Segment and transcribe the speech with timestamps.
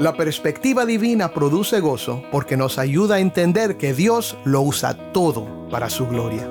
[0.00, 5.68] La perspectiva divina produce gozo porque nos ayuda a entender que Dios lo usa todo
[5.70, 6.50] para su gloria.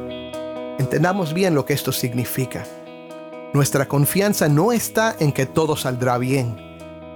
[0.79, 2.63] Entendamos bien lo que esto significa.
[3.53, 6.55] Nuestra confianza no está en que todo saldrá bien.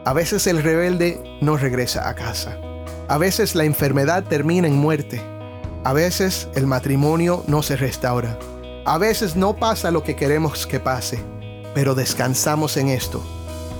[0.03, 2.59] A veces el rebelde no regresa a casa.
[3.07, 5.21] A veces la enfermedad termina en muerte.
[5.85, 8.37] A veces el matrimonio no se restaura.
[8.83, 11.19] A veces no pasa lo que queremos que pase.
[11.73, 13.23] Pero descansamos en esto.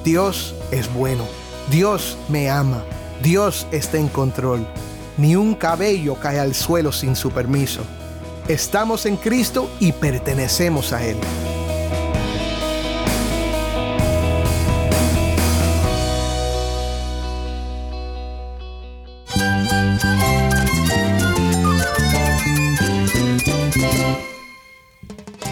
[0.05, 1.25] Dios es bueno.
[1.70, 2.83] Dios me ama.
[3.21, 4.65] Dios está en control.
[5.18, 7.82] Ni un cabello cae al suelo sin su permiso.
[8.47, 11.18] Estamos en Cristo y pertenecemos a Él.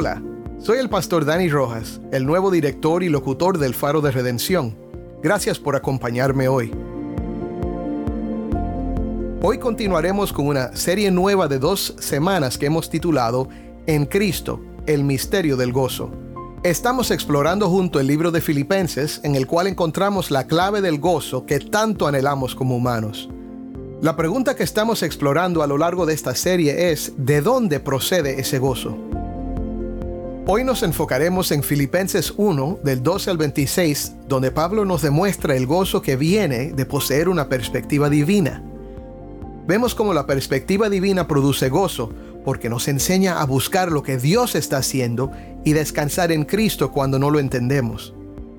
[0.00, 0.22] Hola,
[0.58, 4.74] soy el pastor Dani Rojas, el nuevo director y locutor del Faro de Redención.
[5.22, 6.72] Gracias por acompañarme hoy.
[9.42, 13.50] Hoy continuaremos con una serie nueva de dos semanas que hemos titulado
[13.86, 16.10] En Cristo, el misterio del gozo.
[16.62, 21.44] Estamos explorando junto el libro de Filipenses en el cual encontramos la clave del gozo
[21.44, 23.28] que tanto anhelamos como humanos.
[24.00, 28.40] La pregunta que estamos explorando a lo largo de esta serie es, ¿de dónde procede
[28.40, 29.09] ese gozo?
[30.52, 35.64] Hoy nos enfocaremos en Filipenses 1, del 12 al 26, donde Pablo nos demuestra el
[35.64, 38.60] gozo que viene de poseer una perspectiva divina.
[39.68, 42.12] Vemos cómo la perspectiva divina produce gozo,
[42.44, 45.30] porque nos enseña a buscar lo que Dios está haciendo
[45.64, 48.12] y descansar en Cristo cuando no lo entendemos.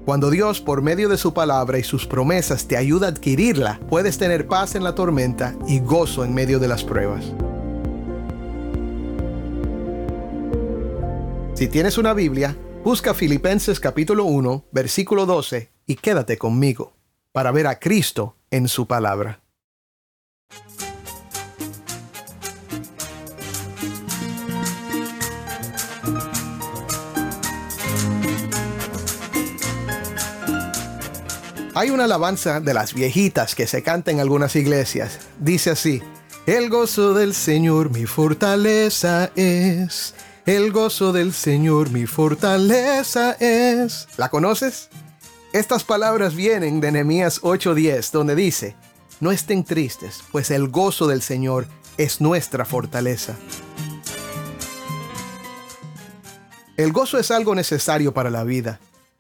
[0.06, 4.18] Cuando Dios, por medio de su palabra y sus promesas, te ayuda a adquirirla, puedes
[4.18, 7.34] tener paz en la tormenta y gozo en medio de las pruebas.
[11.62, 16.94] Si tienes una Biblia, busca Filipenses capítulo 1, versículo 12 y quédate conmigo
[17.32, 19.44] para ver a Cristo en su palabra.
[31.76, 35.20] Hay una alabanza de las viejitas que se canta en algunas iglesias.
[35.40, 36.02] Dice así,
[36.48, 40.16] el gozo del Señor mi fortaleza es.
[40.48, 44.08] El gozo del Señor mi fortaleza es.
[44.18, 44.90] ¿La conoces?
[45.54, 48.76] Estas palabras vienen de Nehemías 8:10, donde dice,
[49.20, 53.36] no estén tristes, pues el gozo del Señor es nuestra fortaleza.
[56.76, 58.80] El gozo es algo necesario para la vida.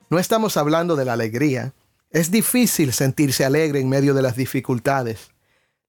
[0.09, 1.75] No estamos hablando de la alegría.
[2.09, 5.29] Es difícil sentirse alegre en medio de las dificultades.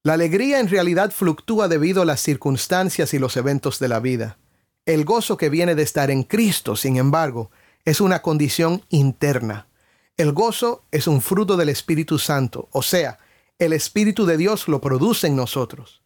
[0.02, 4.36] La alegría en realidad fluctúa debido a las circunstancias y los eventos de la vida.
[4.84, 7.50] El gozo que viene de estar en Cristo, sin embargo,
[7.84, 9.68] es una condición interna.
[10.16, 13.18] El gozo es un fruto del Espíritu Santo, o sea,
[13.58, 16.02] el Espíritu de Dios lo produce en nosotros.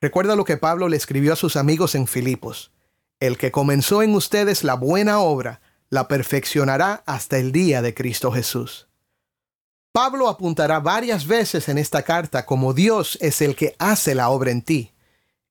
[0.00, 2.72] Recuerda lo que Pablo le escribió a sus amigos en Filipos.
[3.20, 8.32] El que comenzó en ustedes la buena obra, la perfeccionará hasta el día de Cristo
[8.32, 8.88] Jesús.
[9.92, 14.50] Pablo apuntará varias veces en esta carta como Dios es el que hace la obra
[14.50, 14.92] en ti.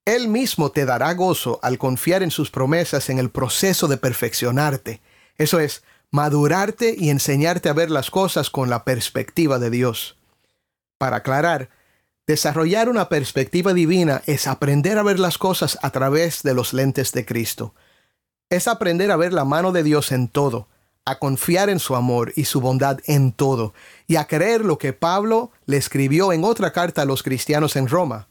[0.06, 5.02] Él mismo te dará gozo al confiar en sus promesas en el proceso de perfeccionarte.
[5.38, 10.16] Eso es, madurarte y enseñarte a ver las cosas con la perspectiva de Dios.
[11.00, 11.70] Para aclarar,
[12.28, 17.12] desarrollar una perspectiva divina es aprender a ver las cosas a través de los lentes
[17.12, 17.74] de Cristo.
[18.52, 20.68] Es aprender a ver la mano de Dios en todo,
[21.04, 23.74] a confiar en su amor y su bondad en todo,
[24.06, 27.88] y a creer lo que Pablo le escribió en otra carta a los cristianos en
[27.88, 28.28] Roma.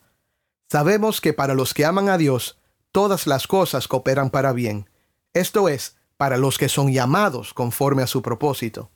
[0.75, 2.59] Sabemos que para los que aman a Dios,
[2.91, 4.91] todas las cosas cooperan para bien.
[5.33, 8.91] Esto es, para los que son llamados conforme a su propósito.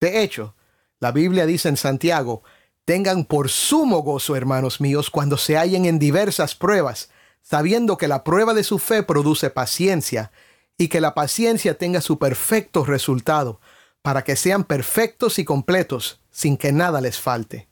[0.00, 0.54] De hecho,
[0.98, 2.44] la Biblia dice en Santiago,
[2.86, 7.10] tengan por sumo gozo, hermanos míos, cuando se hallen en diversas pruebas,
[7.42, 10.32] sabiendo que la prueba de su fe produce paciencia,
[10.78, 13.60] y que la paciencia tenga su perfecto resultado,
[14.00, 17.68] para que sean perfectos y completos, sin que nada les falte.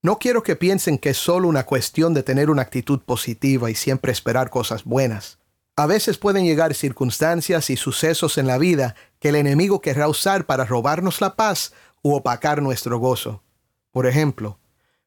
[0.00, 3.74] No quiero que piensen que es solo una cuestión de tener una actitud positiva y
[3.74, 5.38] siempre esperar cosas buenas.
[5.74, 10.46] A veces pueden llegar circunstancias y sucesos en la vida que el enemigo querrá usar
[10.46, 11.72] para robarnos la paz
[12.02, 13.42] u opacar nuestro gozo.
[13.90, 14.60] Por ejemplo,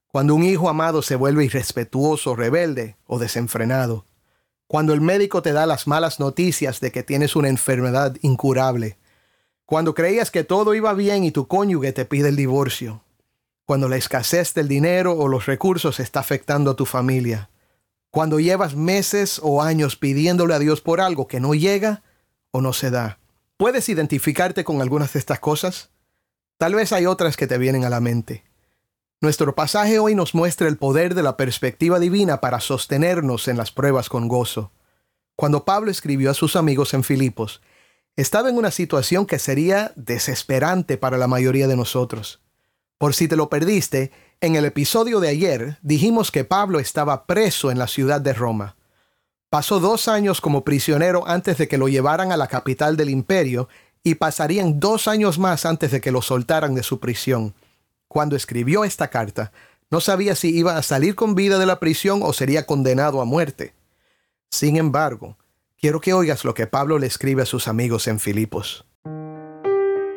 [0.07, 4.05] cuando un hijo amado se vuelve irrespetuoso, rebelde o desenfrenado.
[4.67, 8.97] Cuando el médico te da las malas noticias de que tienes una enfermedad incurable.
[9.65, 13.03] Cuando creías que todo iba bien y tu cónyuge te pide el divorcio.
[13.71, 17.49] Cuando la escasez del dinero o los recursos está afectando a tu familia
[18.09, 22.03] cuando llevas meses o años pidiéndole a Dios por algo que no llega
[22.51, 23.19] o no se da.
[23.55, 25.89] ¿Puedes identificarte con algunas de estas cosas?
[26.57, 28.43] Tal vez hay otras que te vienen a la mente.
[29.21, 33.71] Nuestro pasaje hoy nos muestra el poder de la perspectiva divina para sostenernos en las
[33.71, 34.73] pruebas con gozo.
[35.37, 37.61] Cuando Pablo escribió a sus amigos en Filipos,
[38.17, 42.40] estaba en una situación que sería desesperante para la mayoría de nosotros.
[43.01, 44.11] Por si te lo perdiste,
[44.41, 48.75] en el episodio de ayer dijimos que Pablo estaba preso en la ciudad de Roma.
[49.49, 53.69] Pasó dos años como prisionero antes de que lo llevaran a la capital del imperio
[54.03, 57.55] y pasarían dos años más antes de que lo soltaran de su prisión.
[58.07, 59.51] Cuando escribió esta carta,
[59.89, 63.25] no sabía si iba a salir con vida de la prisión o sería condenado a
[63.25, 63.73] muerte.
[64.51, 65.39] Sin embargo,
[65.75, 68.85] quiero que oigas lo que Pablo le escribe a sus amigos en Filipos.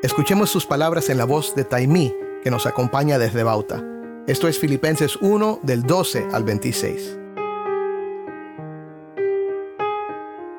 [0.03, 2.15] Escuchemos sus palabras en la voz de Taimí,
[2.45, 3.83] que nos acompaña desde Bauta.
[4.27, 7.19] Esto es Filipenses 1 del 12 al 26.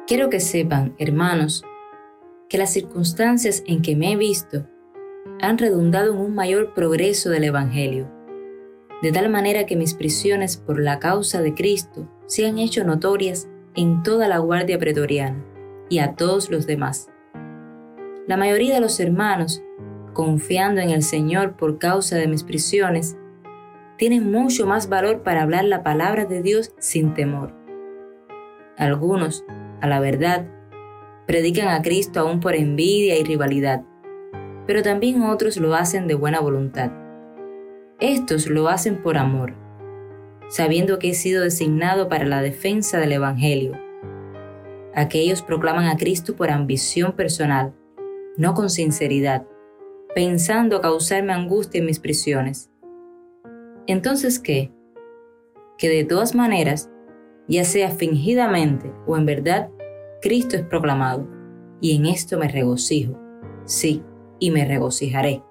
[0.07, 1.63] Quiero que sepan, hermanos,
[2.49, 4.67] que las circunstancias en que me he visto
[5.41, 8.11] han redundado en un mayor progreso del Evangelio,
[9.03, 13.47] de tal manera que mis prisiones por la causa de Cristo se han hecho notorias
[13.75, 15.43] en toda la guardia pretoriana
[15.89, 17.09] y a todos los demás.
[18.27, 19.61] La mayoría de los hermanos,
[20.15, 23.15] confiando en el Señor por causa de mis prisiones,
[23.97, 27.53] tienen mucho más valor para hablar la palabra de Dios sin temor.
[28.77, 29.45] Algunos,
[29.81, 30.47] a la verdad,
[31.27, 33.83] predican a Cristo aún por envidia y rivalidad,
[34.65, 36.91] pero también otros lo hacen de buena voluntad.
[37.99, 39.53] Estos lo hacen por amor,
[40.49, 43.73] sabiendo que he sido designado para la defensa del Evangelio.
[44.93, 47.73] Aquellos proclaman a Cristo por ambición personal,
[48.37, 49.45] no con sinceridad,
[50.15, 52.71] pensando causarme angustia en mis prisiones.
[53.85, 54.71] Entonces, ¿qué?
[55.77, 56.89] Que de todas maneras,
[57.49, 59.69] ya sea fingidamente o en verdad,
[60.21, 61.27] Cristo es proclamado,
[61.81, 63.19] y en esto me regocijo,
[63.65, 64.01] sí,
[64.39, 65.43] y me regocijaré,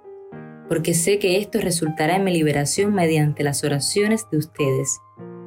[0.68, 4.98] porque sé que esto resultará en mi liberación mediante las oraciones de ustedes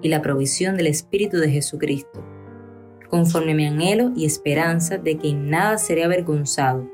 [0.04, 2.24] y la provisión del Espíritu de Jesucristo,
[3.10, 6.88] conforme mi anhelo y esperanza de que en nada seré avergonzado,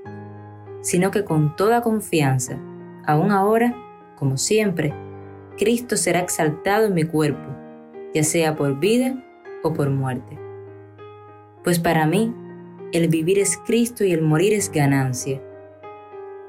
[0.84, 2.60] sino que con toda confianza,
[3.08, 3.74] aún ahora,
[4.16, 4.94] como siempre,
[5.58, 7.50] Cristo será exaltado en mi cuerpo,
[8.14, 9.16] ya sea por vida
[9.64, 10.38] o por muerte.
[11.64, 12.36] Pues para mí,
[12.92, 15.42] el vivir es Cristo y el morir es ganancia.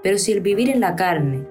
[0.02, 1.46] Pero si el vivir en la carne,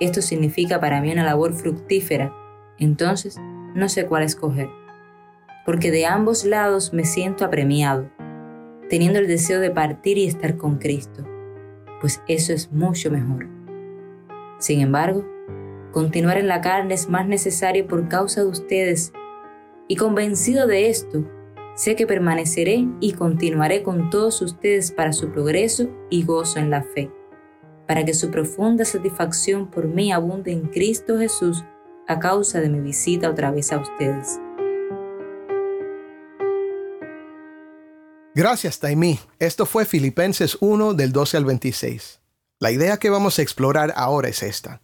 [0.00, 2.34] esto significa para mí una labor fructífera,
[2.78, 3.38] entonces
[3.74, 4.68] no sé cuál escoger.
[5.66, 8.10] Porque de ambos lados me siento apremiado,
[8.88, 11.24] teniendo el deseo de partir y estar con Cristo,
[12.02, 13.48] pues eso es mucho mejor.
[14.58, 15.24] Sin embargo,
[15.92, 19.12] Continuar en la carne es más necesario por causa de ustedes.
[19.88, 21.26] Y convencido de esto,
[21.76, 26.82] sé que permaneceré y continuaré con todos ustedes para su progreso y gozo en la
[26.82, 27.10] fe,
[27.86, 31.62] para que su profunda satisfacción por mí abunde en Cristo Jesús
[32.08, 34.40] a causa de mi visita otra vez a ustedes.
[38.34, 39.20] Gracias, Taimí.
[39.38, 42.20] Esto fue Filipenses 1 del 12 al 26.
[42.60, 44.80] La idea que vamos a explorar ahora es esta.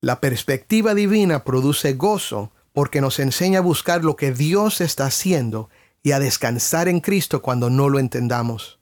[0.00, 5.68] La perspectiva divina produce gozo porque nos enseña a buscar lo que Dios está haciendo
[6.02, 8.78] y a descansar en Cristo cuando no lo entendamos.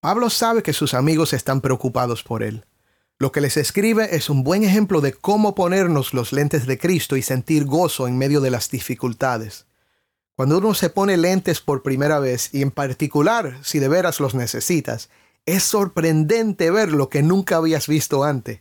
[0.00, 2.64] Pablo sabe que sus amigos están preocupados por él.
[3.18, 7.16] Lo que les escribe es un buen ejemplo de cómo ponernos los lentes de Cristo
[7.16, 9.66] y sentir gozo en medio de las dificultades.
[10.36, 14.34] Cuando uno se pone lentes por primera vez, y en particular si de veras los
[14.34, 15.08] necesitas,
[15.46, 18.60] es sorprendente ver lo que nunca habías visto antes.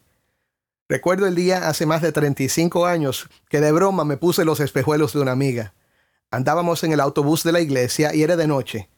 [0.87, 5.11] Recuerdo el día hace más de 35 años que de broma me puse los espejuelos
[5.11, 5.73] de una amiga.
[6.31, 8.89] Andábamos en el autobús de la iglesia y era de noche.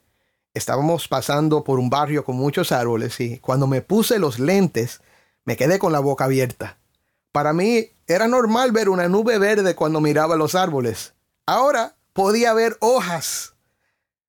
[0.54, 5.02] Estábamos pasando por un barrio con muchos árboles y cuando me puse los lentes
[5.46, 6.78] me quedé con la boca abierta.
[7.32, 11.16] Para mí era normal ver una nube verde cuando miraba los árboles.
[11.48, 13.54] Ahora podía ver hojas.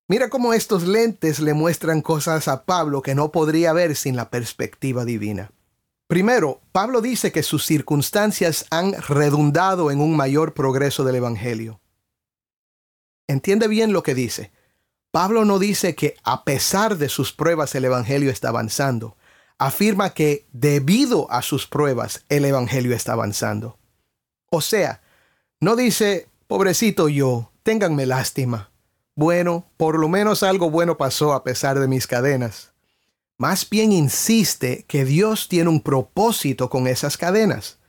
[0.07, 4.29] Mira cómo estos lentes le muestran cosas a Pablo que no podría ver sin la
[4.29, 5.51] perspectiva divina.
[6.05, 11.81] Primero, Pablo dice que sus circunstancias han redundado en un mayor progreso del Evangelio.
[13.27, 14.51] Entiende bien lo que dice.
[15.09, 19.17] Pablo no dice que a pesar de sus pruebas el Evangelio está avanzando.
[19.57, 23.79] Afirma que debido a sus pruebas el Evangelio está avanzando.
[24.51, 25.01] O sea,
[25.59, 28.71] no dice, pobrecito yo, ténganme lástima.
[29.15, 32.73] Bueno, por lo menos algo bueno pasó a pesar de mis cadenas.
[33.37, 37.79] Más bien insiste que Dios tiene un propósito con esas cadenas.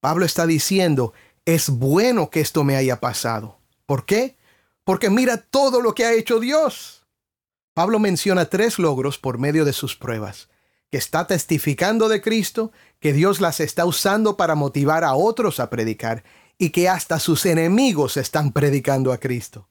[0.00, 1.12] Pablo está diciendo,
[1.44, 3.58] es bueno que esto me haya pasado.
[3.86, 4.36] ¿Por qué?
[4.84, 7.06] Porque mira todo lo que ha hecho Dios.
[7.74, 10.48] Pablo menciona tres logros por medio de sus pruebas,
[10.90, 15.70] que está testificando de Cristo, que Dios las está usando para motivar a otros a
[15.70, 16.24] predicar
[16.60, 19.66] y que hasta sus enemigos están predicando a Cristo.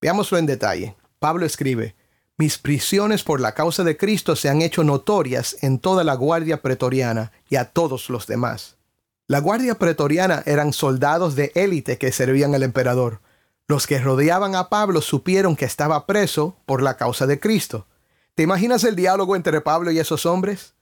[0.00, 0.96] Veámoslo en detalle.
[1.18, 1.96] Pablo escribe,
[2.38, 6.62] mis prisiones por la causa de Cristo se han hecho notorias en toda la guardia
[6.62, 8.78] pretoriana y a todos los demás.
[9.26, 13.20] La guardia pretoriana eran soldados de élite que servían al emperador.
[13.68, 17.86] Los que rodeaban a Pablo supieron que estaba preso por la causa de Cristo.
[18.34, 20.72] ¿Te imaginas el diálogo entre Pablo y esos hombres?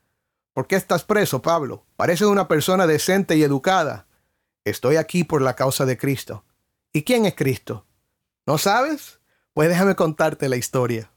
[0.54, 1.84] ¿Por qué estás preso, Pablo?
[1.96, 4.06] Pareces una persona decente y educada.
[4.64, 6.44] Estoy aquí por la causa de Cristo.
[6.92, 7.84] ¿Y quién es Cristo?
[8.46, 9.20] ¿No sabes?
[9.54, 11.10] Pues déjame contarte la historia.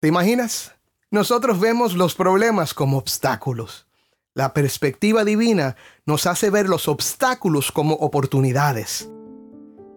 [0.00, 0.72] ¿Te imaginas?
[1.10, 3.86] Nosotros vemos los problemas como obstáculos.
[4.34, 5.76] La perspectiva divina
[6.06, 9.08] nos hace ver los obstáculos como oportunidades.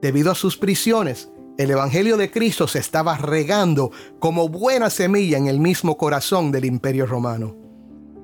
[0.01, 5.47] Debido a sus prisiones, el Evangelio de Cristo se estaba regando como buena semilla en
[5.47, 7.55] el mismo corazón del imperio romano.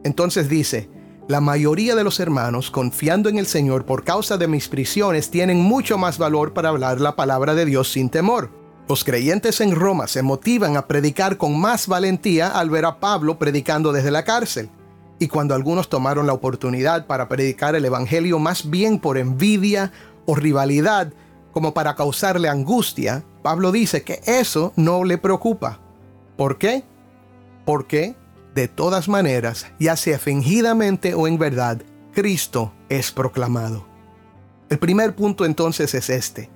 [0.03, 0.89] Entonces dice,
[1.29, 5.62] la mayoría de los hermanos, confiando en el Señor por causa de mis prisiones, tienen
[5.62, 8.50] mucho más valor para hablar la palabra de Dios sin temor.
[8.88, 13.38] Los creyentes en Roma se motivan a predicar con más valentía al ver a Pablo
[13.38, 14.71] predicando desde la cárcel.
[15.19, 19.91] Y cuando algunos tomaron la oportunidad para predicar el Evangelio más bien por envidia
[20.25, 21.13] o rivalidad,
[21.51, 25.79] como para causarle angustia, Pablo dice que eso no le preocupa.
[26.38, 26.83] ¿Por qué?
[27.65, 28.15] Porque,
[28.56, 31.82] de todas maneras, ya sea fingidamente o en verdad,
[32.13, 33.86] Cristo es proclamado.
[34.70, 36.50] El primer punto entonces es este.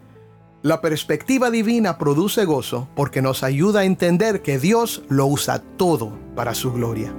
[0.61, 6.17] La perspectiva divina produce gozo porque nos ayuda a entender que Dios lo usa todo
[6.35, 7.13] para su gloria.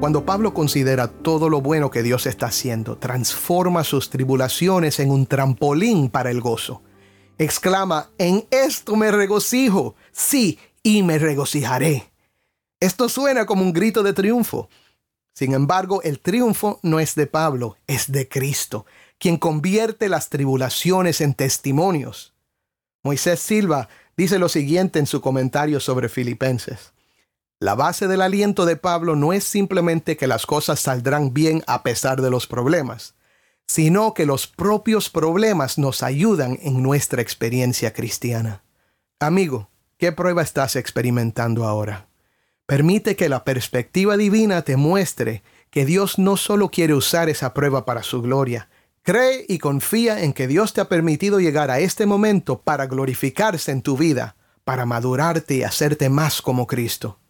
[0.00, 5.26] Cuando Pablo considera todo lo bueno que Dios está haciendo, transforma sus tribulaciones en un
[5.26, 6.82] trampolín para el gozo.
[7.40, 12.10] Exclama, en esto me regocijo, sí, y me regocijaré.
[12.80, 14.68] Esto suena como un grito de triunfo,
[15.40, 18.84] sin embargo, el triunfo no es de Pablo, es de Cristo,
[19.18, 22.34] quien convierte las tribulaciones en testimonios.
[23.02, 26.92] Moisés Silva dice lo siguiente en su comentario sobre Filipenses.
[27.58, 31.82] La base del aliento de Pablo no es simplemente que las cosas saldrán bien a
[31.82, 33.14] pesar de los problemas,
[33.70, 38.64] sino que los propios problemas nos ayudan en nuestra experiencia cristiana.
[39.20, 42.08] Amigo, ¿qué prueba estás experimentando ahora?
[42.66, 47.84] Permite que la perspectiva divina te muestre que Dios no solo quiere usar esa prueba
[47.84, 48.68] para su gloria,
[49.02, 53.70] cree y confía en que Dios te ha permitido llegar a este momento para glorificarse
[53.70, 54.34] en tu vida,
[54.64, 57.20] para madurarte y hacerte más como Cristo.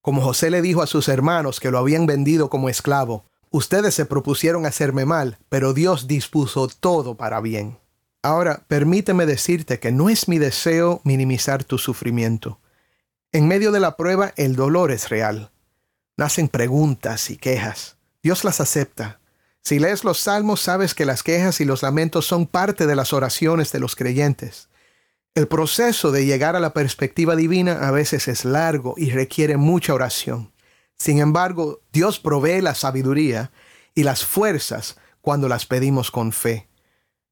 [0.00, 3.26] Como José le dijo a sus hermanos que lo habían vendido como esclavo,
[3.56, 7.78] ustedes se propusieron hacerme mal, pero Dios dispuso todo para bien.
[8.20, 12.58] Ahora, permíteme decirte que no es mi deseo minimizar tu sufrimiento.
[13.30, 15.52] En medio de la prueba el dolor es real.
[16.16, 17.96] Nacen preguntas y quejas.
[18.24, 19.20] Dios las acepta.
[19.62, 23.12] Si lees los salmos sabes que las quejas y los lamentos son parte de las
[23.12, 24.68] oraciones de los creyentes.
[25.36, 29.94] El proceso de llegar a la perspectiva divina a veces es largo y requiere mucha
[29.94, 30.53] oración.
[31.04, 33.50] Sin embargo, Dios provee la sabiduría
[33.94, 36.66] y las fuerzas cuando las pedimos con fe.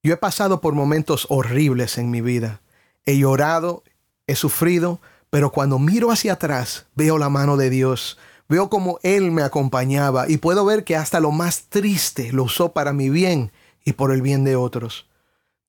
[0.02, 2.61] Yo he pasado por momentos horribles en mi vida.
[3.07, 3.83] He llorado,
[4.26, 5.00] he sufrido,
[5.31, 10.29] pero cuando miro hacia atrás, veo la mano de Dios, veo como Él me acompañaba
[10.29, 13.52] y puedo ver que hasta lo más triste lo usó para mi bien
[13.87, 15.07] y por el bien de otros.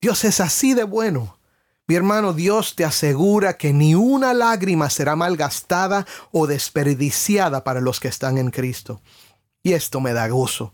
[0.02, 1.38] Dios es así de bueno.
[1.86, 8.00] Mi hermano, Dios te asegura que ni una lágrima será malgastada o desperdiciada para los
[8.00, 9.02] que están en Cristo.
[9.62, 10.72] Y esto me da gozo.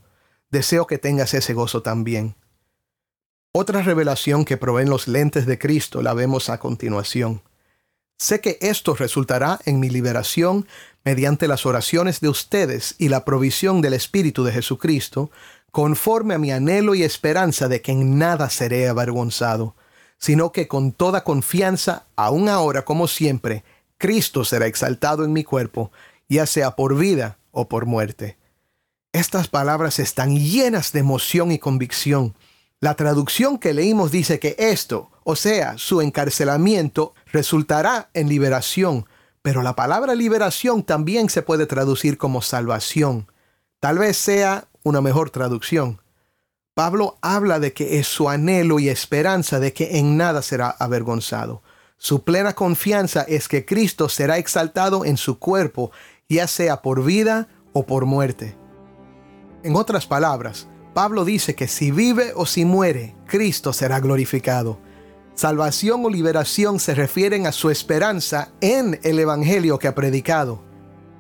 [0.51, 2.37] Deseo que tengas ese gozo también.
[3.53, 7.43] Otra revelación que proveen los lentes de Cristo la vemos a continuación.
[8.17, 10.69] Sé que esto resultará en mi liberación
[11.05, 15.33] mediante las oraciones de ustedes y la provisión del Espíritu de Jesucristo,
[15.73, 19.75] conforme a mi anhelo y esperanza de que en nada seré avergonzado,
[20.21, 23.65] sino que con toda confianza, aun ahora como siempre,
[23.99, 25.91] Cristo será exaltado en mi cuerpo,
[26.29, 28.39] ya sea por vida o por muerte.
[29.13, 32.37] Estas palabras están llenas de emoción y convicción,
[32.83, 39.05] La traducción que leímos dice que esto, o sea, su encarcelamiento, resultará en liberación,
[39.43, 43.31] pero la palabra liberación también se puede traducir como salvación.
[43.81, 46.01] Tal vez sea una mejor traducción.
[46.75, 51.63] Pablo habla de que es su anhelo y esperanza de que en nada será avergonzado.
[51.97, 55.91] Su plena confianza es que Cristo será exaltado en su cuerpo,
[56.29, 58.57] ya sea por vida o por muerte.
[59.63, 64.81] En otras palabras, Pablo dice que si vive o si muere, Cristo será glorificado.
[65.35, 70.65] Salvación o liberación se refieren a su esperanza en el Evangelio que ha predicado.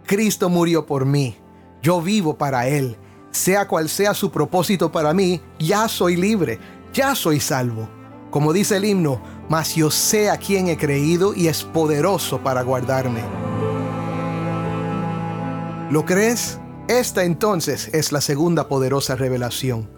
[0.07, 1.37] Cristo murió por mí,
[1.83, 2.97] yo vivo para Él.
[3.31, 6.59] Sea cual sea su propósito para mí, ya soy libre,
[6.93, 7.89] ya soy salvo.
[8.31, 12.63] Como dice el himno, mas yo sé a quién he creído y es poderoso para
[12.63, 13.23] guardarme.
[15.91, 16.61] ¿Lo crees?
[16.87, 19.91] Esta entonces es la segunda poderosa revelación.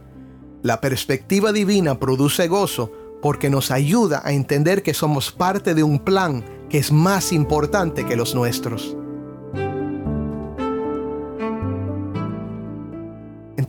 [0.62, 5.98] La perspectiva divina produce gozo porque nos ayuda a entender que somos parte de un
[5.98, 8.96] plan que es más importante que los nuestros.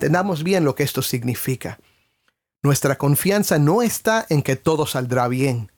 [0.04, 1.80] Entendamos bien lo que esto significa.
[2.62, 5.72] Nuestra confianza no está en que todo saldrá bien.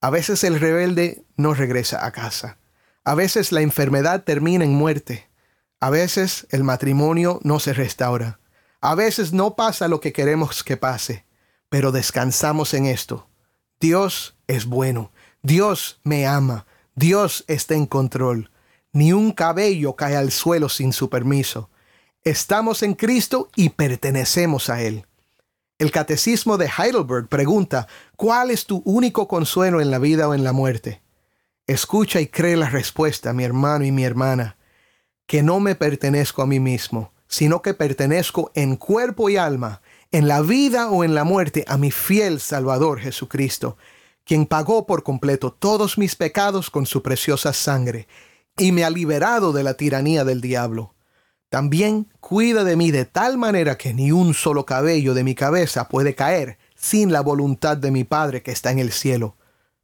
[0.00, 2.58] A veces el rebelde no regresa a casa.
[3.02, 5.28] A veces la enfermedad termina en muerte.
[5.80, 8.38] A veces el matrimonio no se restaura.
[8.80, 11.24] A veces no pasa lo que queremos que pase.
[11.68, 13.28] Pero descansamos en esto.
[13.80, 15.10] Dios es bueno.
[15.42, 16.64] Dios me ama.
[16.94, 18.52] Dios está en control.
[18.92, 21.70] Ni un cabello cae al suelo sin su permiso.
[22.24, 25.04] Estamos en Cristo y pertenecemos a Él.
[25.78, 30.42] El Catecismo de Heidelberg pregunta, ¿cuál es tu único consuelo en la vida o en
[30.42, 31.02] la muerte?
[31.66, 34.56] Escucha y cree la respuesta, mi hermano y mi hermana,
[35.26, 40.26] que no me pertenezco a mí mismo, sino que pertenezco en cuerpo y alma, en
[40.26, 43.76] la vida o en la muerte, a mi fiel Salvador Jesucristo,
[44.24, 48.08] quien pagó por completo todos mis pecados con su preciosa sangre,
[48.56, 50.93] y me ha liberado de la tiranía del diablo.
[51.48, 55.88] También cuida de mí de tal manera que ni un solo cabello de mi cabeza
[55.88, 59.36] puede caer sin la voluntad de mi Padre que está en el cielo.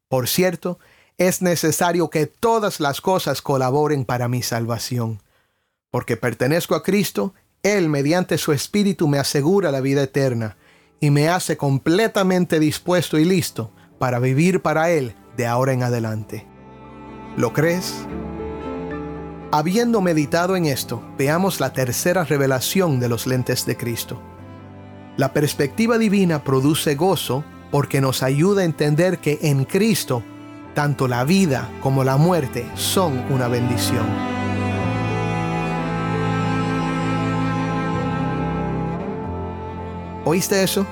[0.08, 0.78] Por cierto,
[1.16, 5.22] es necesario que todas las cosas colaboren para mi salvación.
[5.90, 10.56] Porque pertenezco a Cristo, Él mediante su Espíritu me asegura la vida eterna
[10.98, 16.46] y me hace completamente dispuesto y listo para vivir para Él de ahora en adelante.
[17.36, 17.94] ¿Lo crees?
[19.52, 24.22] Habiendo meditado en esto, veamos la tercera revelación de los lentes de Cristo.
[25.16, 30.22] La perspectiva divina produce gozo porque nos ayuda a entender que en Cristo
[30.72, 34.06] tanto la vida como la muerte son una bendición.
[40.24, 40.86] ¿Oíste eso?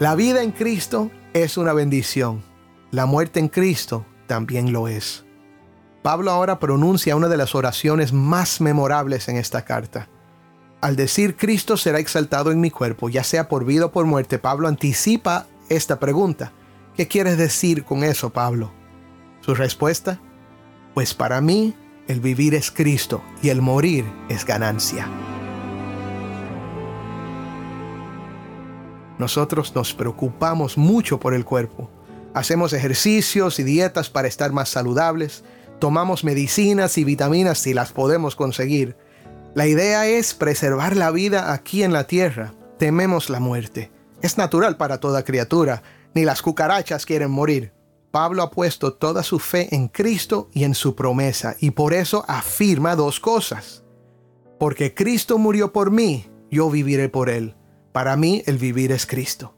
[0.00, 2.42] La vida en Cristo es una bendición.
[2.90, 5.27] La muerte en Cristo también lo es.
[6.02, 10.08] Pablo ahora pronuncia una de las oraciones más memorables en esta carta.
[10.80, 14.38] Al decir Cristo será exaltado en mi cuerpo, ya sea por vida o por muerte,
[14.38, 16.52] Pablo anticipa esta pregunta.
[16.96, 18.72] ¿Qué quieres decir con eso, Pablo?
[19.40, 20.20] Su respuesta,
[20.94, 21.74] pues para mí
[22.06, 25.08] el vivir es Cristo y el morir es ganancia.
[29.18, 31.90] Nosotros nos preocupamos mucho por el cuerpo.
[32.34, 35.42] Hacemos ejercicios y dietas para estar más saludables,
[35.78, 38.96] tomamos medicinas y vitaminas si las podemos conseguir.
[39.54, 42.54] La idea es preservar la vida aquí en la tierra.
[42.78, 43.90] Tememos la muerte.
[44.22, 45.82] Es natural para toda criatura.
[46.14, 47.72] Ni las cucarachas quieren morir.
[48.10, 52.24] Pablo ha puesto toda su fe en Cristo y en su promesa, y por eso
[52.26, 53.84] afirma dos cosas.
[54.58, 57.54] Porque Cristo murió por mí, yo viviré por Él.
[57.92, 59.54] Para mí el vivir es Cristo.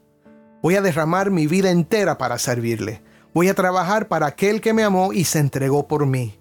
[0.61, 3.01] Voy a derramar mi vida entera para servirle.
[3.33, 6.37] Voy a trabajar para aquel que me amó y se entregó por mí.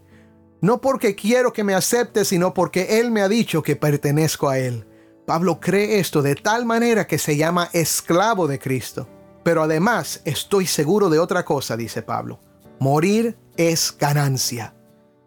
[0.61, 4.59] No porque quiero que me acepte, sino porque Él me ha dicho que pertenezco a
[4.59, 4.87] Él.
[5.27, 9.09] Pablo cree esto de tal manera que se llama esclavo de Cristo.
[9.45, 12.41] Pero además estoy seguro de otra cosa, dice Pablo.
[12.81, 14.75] Morir es ganancia.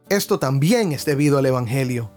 [0.09, 2.11] Esto también es debido al Evangelio.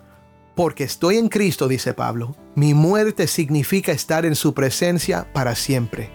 [0.56, 6.10] Porque estoy en Cristo, dice Pablo, mi muerte significa estar en su presencia para siempre.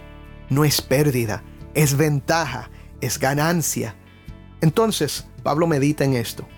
[0.50, 1.42] No es pérdida,
[1.74, 2.70] es ventaja,
[3.02, 3.94] es ganancia.
[4.62, 6.48] Entonces, Pablo medita en esto.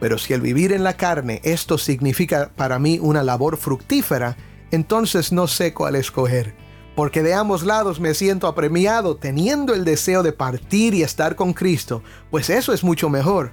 [0.00, 4.36] Pero si el vivir en la carne esto significa para mí una labor fructífera,
[4.70, 6.54] entonces no sé cuál escoger.
[6.94, 11.52] Porque de ambos lados me siento apremiado teniendo el deseo de partir y estar con
[11.52, 13.52] Cristo, pues eso es mucho mejor.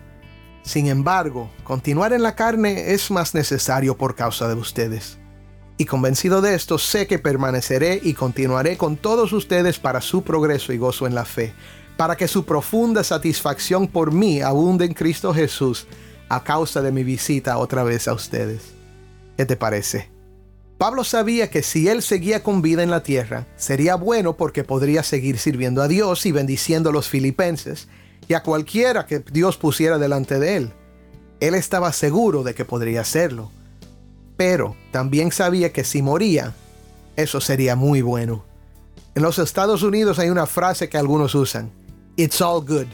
[0.63, 5.17] Sin embargo, continuar en la carne es más necesario por causa de ustedes.
[5.77, 10.73] Y convencido de esto, sé que permaneceré y continuaré con todos ustedes para su progreso
[10.73, 11.53] y gozo en la fe,
[11.97, 15.87] para que su profunda satisfacción por mí abunde en Cristo Jesús
[16.29, 18.61] a causa de mi visita otra vez a ustedes.
[19.37, 20.09] ¿Qué te parece?
[20.77, 25.03] Pablo sabía que si él seguía con vida en la tierra, sería bueno porque podría
[25.03, 27.87] seguir sirviendo a Dios y bendiciendo a los filipenses
[28.27, 30.73] y a cualquiera que Dios pusiera delante de él.
[31.39, 33.51] Él estaba seguro de que podría hacerlo.
[34.37, 36.55] Pero también sabía que si moría,
[37.15, 38.43] eso sería muy bueno.
[39.13, 41.71] En los Estados Unidos hay una frase que algunos usan.
[42.21, 42.85] It's all good.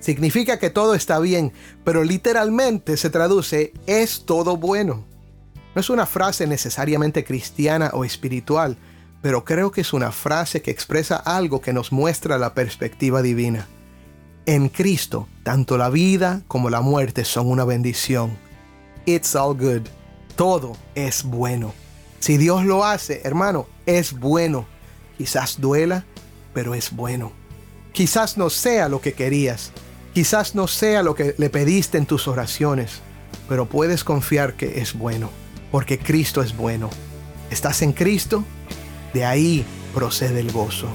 [0.00, 1.52] Significa que todo está bien,
[1.84, 5.04] pero literalmente se traduce es todo bueno.
[5.74, 8.78] No es una frase necesariamente cristiana o espiritual,
[9.20, 13.68] pero creo que es una frase que expresa algo que nos muestra la perspectiva divina.
[14.46, 18.38] En Cristo, tanto la vida como la muerte son una bendición.
[19.04, 19.82] It's all good.
[20.34, 21.74] Todo es bueno.
[22.20, 24.64] Si Dios lo hace, hermano, es bueno.
[25.18, 26.06] Quizás duela,
[26.54, 27.41] pero es bueno.
[27.92, 29.70] Quizás no sea lo que querías.
[30.14, 33.00] Quizás no sea lo que le pediste en tus oraciones,
[33.48, 35.30] pero puedes confiar que es bueno,
[35.70, 36.90] porque Cristo es bueno.
[37.50, 38.44] ¿Estás en Cristo?
[39.12, 40.88] De ahí procede el gozo.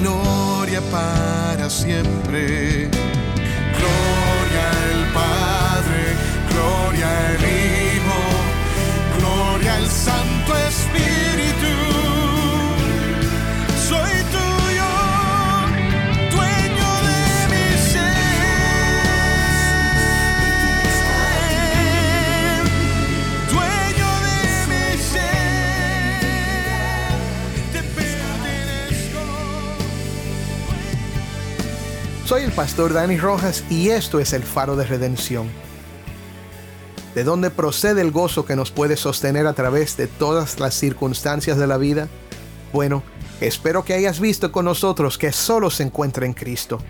[0.00, 2.88] Gloria para siempre.
[3.78, 6.02] Gloria al Padre,
[6.50, 8.20] gloria al Hijo,
[9.18, 11.25] gloria al Santo Espíritu.
[32.26, 35.48] Soy el pastor Dani Rojas y esto es el faro de redención.
[37.14, 41.56] ¿De dónde procede el gozo que nos puede sostener a través de todas las circunstancias
[41.56, 42.08] de la vida?
[42.72, 43.04] Bueno,
[43.40, 46.80] espero que hayas visto con nosotros que solo se encuentra en Cristo.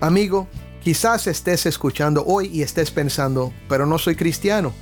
[0.00, 0.48] Amigo,
[0.84, 4.74] quizás estés escuchando hoy y estés pensando, pero no soy cristiano.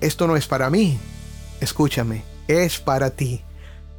[0.00, 1.00] Esto no es para mí.
[1.60, 3.42] Escúchame, es para ti.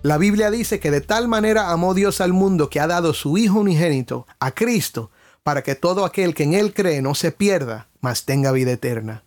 [0.03, 3.37] La Biblia dice que de tal manera amó Dios al mundo que ha dado su
[3.37, 5.11] Hijo unigénito, a Cristo,
[5.47, 9.23] para que todo aquel que en Él cree no se pierda, mas tenga vida eterna.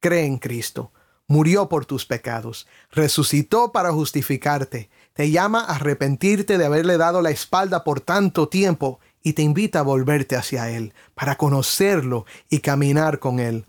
[0.00, 0.90] Cree en Cristo.
[1.28, 7.30] Murió por tus pecados, resucitó para justificarte, te llama a arrepentirte de haberle dado la
[7.30, 13.20] espalda por tanto tiempo y te invita a volverte hacia Él, para conocerlo y caminar
[13.20, 13.64] con Él.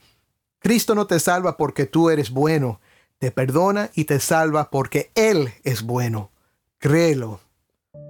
[0.58, 2.82] Cristo no te salva porque tú eres bueno,
[3.20, 6.32] te perdona y te salva porque Él es bueno.
[6.80, 7.42] Créelo.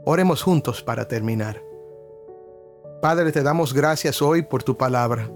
[0.06, 1.71] Oremos juntos para terminar.
[3.02, 5.28] Padre, te damos gracias hoy por tu palabra.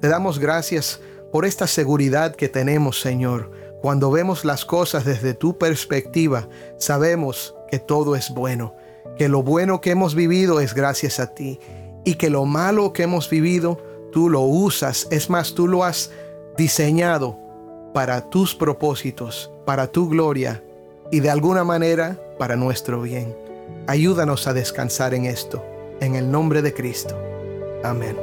[0.00, 3.52] Te damos gracias por esta seguridad que tenemos, Señor.
[3.80, 8.74] Cuando vemos las cosas desde tu perspectiva, sabemos que todo es bueno,
[9.16, 11.60] que lo bueno que hemos vivido es gracias a ti
[12.04, 13.78] y que lo malo que hemos vivido,
[14.10, 15.06] tú lo usas.
[15.12, 16.10] Es más, tú lo has
[16.58, 17.38] diseñado
[17.94, 20.60] para tus propósitos, para tu gloria
[21.12, 23.36] y de alguna manera para nuestro bien.
[23.86, 25.64] Ayúdanos a descansar en esto,
[26.00, 27.18] en el nombre de Cristo.
[27.84, 28.16] Amén.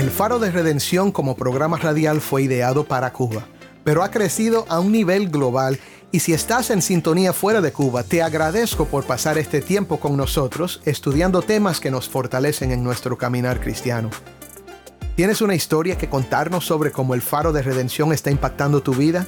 [0.00, 3.46] El Faro de Redención como programa radial fue ideado para Cuba,
[3.84, 5.78] pero ha crecido a un nivel global
[6.12, 10.16] y si estás en sintonía fuera de Cuba, te agradezco por pasar este tiempo con
[10.16, 14.10] nosotros estudiando temas que nos fortalecen en nuestro caminar cristiano.
[15.14, 19.26] ¿Tienes una historia que contarnos sobre cómo el Faro de Redención está impactando tu vida?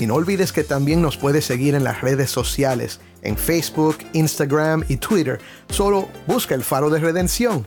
[0.00, 4.84] Y no olvides que también nos puedes seguir en las redes sociales, en Facebook, Instagram
[4.88, 5.40] y Twitter.
[5.70, 7.66] Solo busca el faro de redención.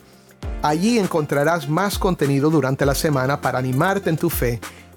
[0.62, 4.62] Allí encontrarás más contenido durante la semana para animarte en tu fe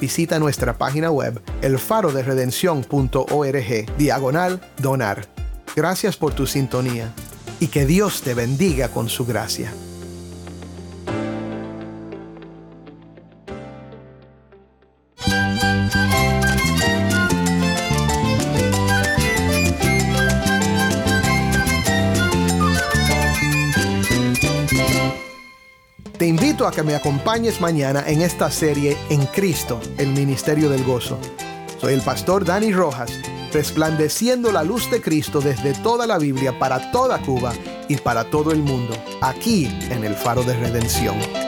[0.00, 5.26] visita nuestra página web elfaroderedención.org diagonal donar.
[5.74, 7.12] Gracias por tu sintonía
[7.60, 9.72] y que Dios te bendiga con su gracia.
[26.76, 31.18] Que me acompañes mañana en esta serie En Cristo, el Ministerio del Gozo.
[31.80, 33.10] Soy el pastor Dani Rojas,
[33.50, 37.54] resplandeciendo la luz de Cristo desde toda la Biblia para toda Cuba
[37.88, 41.45] y para todo el mundo, aquí en el Faro de Redención.